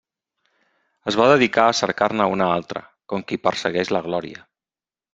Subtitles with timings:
[1.11, 4.47] Es va dedicar a cercar-ne una altra, com qui persegueix la glòria.